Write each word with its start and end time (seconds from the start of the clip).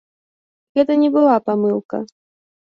Гэта 0.79 0.95
не 1.01 1.09
была 1.17 1.35
памылка. 1.51 1.97